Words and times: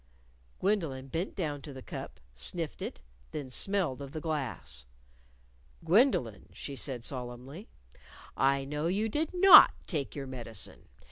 _"Jane 0.91 1.09
bent 1.09 1.35
down 1.35 1.61
to 1.61 1.73
the 1.73 1.83
cup, 1.83 2.19
sniffed 2.33 2.81
it, 2.81 3.01
then 3.29 3.51
smelled 3.51 4.01
of 4.01 4.13
the 4.13 4.19
glass. 4.19 4.87
"Gwendolyn," 5.85 6.49
she 6.53 6.75
said 6.75 7.03
solemnly, 7.03 7.69
"I 8.35 8.65
know 8.65 8.87
you 8.87 9.09
did 9.09 9.29
not 9.31 9.73
take 9.85 10.15
your 10.15 10.25
medicine. 10.25 10.87